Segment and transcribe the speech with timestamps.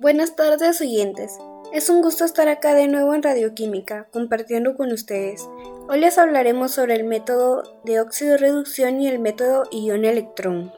[0.00, 1.38] Buenas tardes oyentes.
[1.72, 5.48] Es un gusto estar acá de nuevo en Radioquímica, compartiendo con ustedes.
[5.88, 10.72] Hoy les hablaremos sobre el método de óxido de reducción y el método ion-electrón.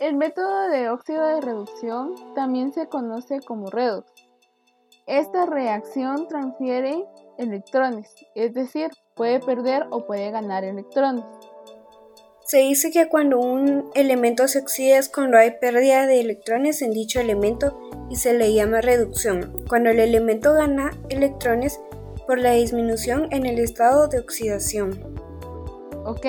[0.00, 4.12] El método de óxido de reducción también se conoce como redox.
[5.06, 7.02] Esta reacción transfiere
[7.38, 11.24] electrones, es decir, puede perder o puede ganar electrones.
[12.44, 16.90] Se dice que cuando un elemento se oxida es cuando hay pérdida de electrones en
[16.90, 21.80] dicho elemento y se le llama reducción, cuando el elemento gana electrones
[22.26, 24.98] por la disminución en el estado de oxidación.
[26.04, 26.26] Ok,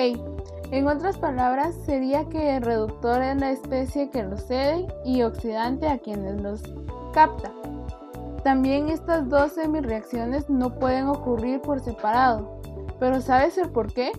[0.70, 5.88] en otras palabras sería que el reductor es la especie que los cede y oxidante
[5.88, 6.62] a quienes los
[7.12, 7.52] capta.
[8.42, 12.60] También estas dos semireacciones no pueden ocurrir por separado,
[12.98, 14.12] pero ¿sabes el por qué?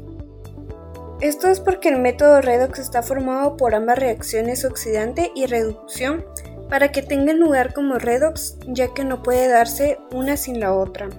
[1.19, 6.23] Esto es porque el método redox está formado por ambas reacciones oxidante y reducción
[6.69, 11.09] para que tengan lugar como redox, ya que no puede darse una sin la otra.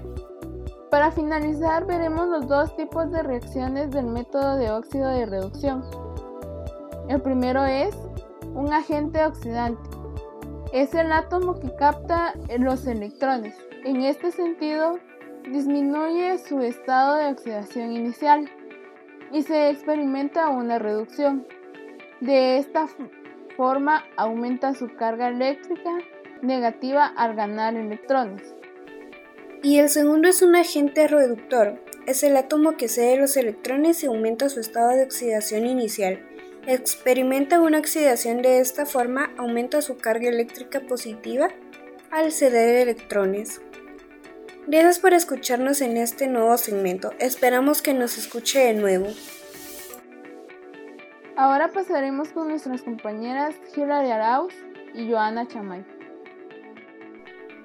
[0.90, 5.84] Para finalizar, veremos los dos tipos de reacciones del método de óxido de reducción.
[7.08, 7.94] El primero es
[8.54, 9.82] un agente oxidante.
[10.72, 13.54] Es el átomo que capta los electrones.
[13.84, 14.98] En este sentido,
[15.50, 18.48] disminuye su estado de oxidación inicial
[19.32, 21.46] y se experimenta una reducción.
[22.20, 22.86] De esta
[23.58, 25.90] forma aumenta su carga eléctrica
[26.42, 28.54] negativa al ganar electrones.
[29.64, 31.82] Y el segundo es un agente reductor.
[32.06, 36.24] Es el átomo que cede los electrones y aumenta su estado de oxidación inicial.
[36.68, 41.48] Experimenta una oxidación de esta forma, aumenta su carga eléctrica positiva
[42.12, 43.60] al ceder electrones.
[44.68, 47.12] Gracias por escucharnos en este nuevo segmento.
[47.18, 49.08] Esperamos que nos escuche de nuevo.
[51.38, 54.52] Ahora pasaremos con nuestras compañeras Hilary Arauz
[54.92, 55.84] y Joana Chamay.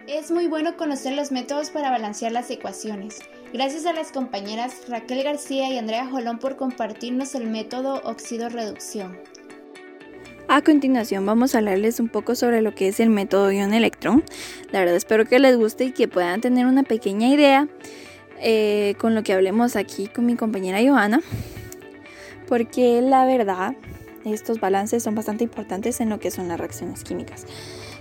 [0.07, 3.17] Es muy bueno conocer los métodos para balancear las ecuaciones.
[3.51, 9.17] Gracias a las compañeras Raquel García y Andrea Jolón por compartirnos el método óxido-reducción.
[10.49, 14.23] A continuación vamos a hablarles un poco sobre lo que es el método ion-electrón.
[14.69, 17.67] La verdad espero que les guste y que puedan tener una pequeña idea
[18.39, 21.21] eh, con lo que hablemos aquí con mi compañera Johanna.
[22.53, 23.73] Porque la verdad
[24.25, 27.47] estos balances son bastante importantes en lo que son las reacciones químicas.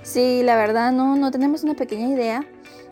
[0.03, 2.45] Si la verdad no, no tenemos una pequeña idea,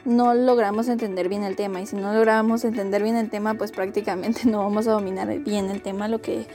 [0.07, 1.83] no logramos entender bien el tema.
[1.83, 5.69] Y si no logramos entender bien el tema, pues prácticamente no vamos a dominar bien
[5.69, 6.47] el tema lo que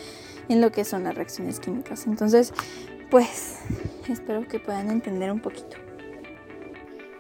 [0.50, 2.08] en lo que son las reacciones químicas.
[2.08, 2.52] Entonces,
[3.12, 3.58] pues
[4.10, 5.85] espero que puedan entender un poquito.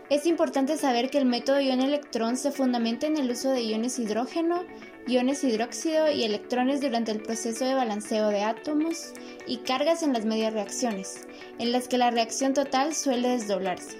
[0.10, 4.64] Es importante saber que el método ion-electrón se fundamenta en el uso de iones hidrógeno,
[5.08, 9.14] iones hidróxido y electrones durante el proceso de balanceo de átomos
[9.48, 11.26] y cargas en las medias reacciones,
[11.58, 13.98] en las que la reacción total suele desdoblarse.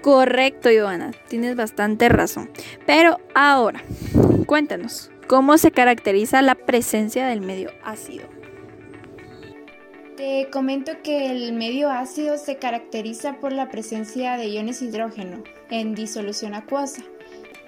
[0.00, 2.50] Correcto, Joana, tienes bastante razón.
[2.86, 3.82] Pero ahora,
[4.46, 8.28] cuéntanos, ¿Cómo se caracteriza la presencia del medio ácido?
[10.22, 15.96] Te comento que el medio ácido se caracteriza por la presencia de iones hidrógeno en
[15.96, 17.02] disolución acuosa.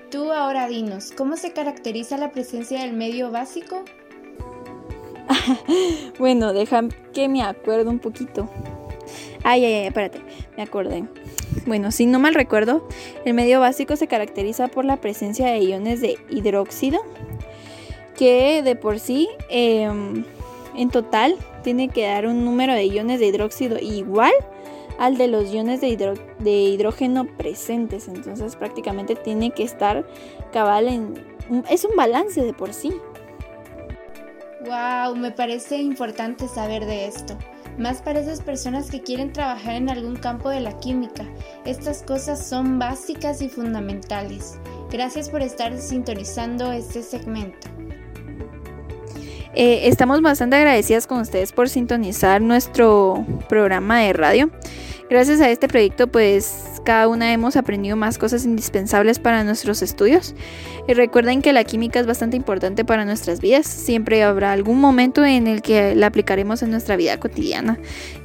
[0.08, 3.82] Tú ahora dinos, ¿cómo se caracteriza la presencia del medio básico?
[6.20, 8.48] bueno, deja que me acuerdo un poquito.
[9.42, 10.20] Ay, ay, ay, espérate,
[10.56, 11.02] me acordé.
[11.66, 12.86] Bueno, si no mal recuerdo,
[13.24, 17.00] el medio básico se caracteriza por la presencia de iones de hidróxido,
[18.16, 20.24] que de por sí em,
[20.76, 24.32] en total tiene que dar un número de iones de hidróxido igual
[24.98, 28.08] al de los iones de, hidrógeno presentes.
[28.08, 30.06] Entonces prácticamente tiene que estar
[30.52, 31.14] cabal en...
[31.68, 32.92] Es un balance de por sí.
[34.64, 37.36] Wow, me parece importante saber de esto.
[37.76, 41.26] Más para esas personas que quieren trabajar en algún campo de la química.
[41.64, 44.58] Estas cosas son básicas y fundamentales.
[44.90, 47.68] Gracias por estar sintonizando este segmento.
[49.56, 54.50] Eh, estamos bastante agradecidas con ustedes por sintonizar nuestro programa de radio.
[55.08, 60.34] Gracias a este proyecto, pues cada una hemos aprendido más cosas indispensables para nuestros estudios.
[60.88, 63.66] Y recuerden que la química es bastante importante para nuestras vidas.
[63.66, 67.78] Siempre habrá algún momento en el que la aplicaremos en nuestra vida cotidiana.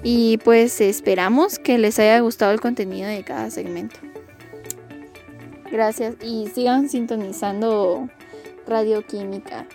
[0.04, 4.00] Y pues esperamos que les haya gustado el contenido de cada segmento.
[5.72, 8.10] Gracias y sigan sintonizando
[8.68, 9.68] Radio Química.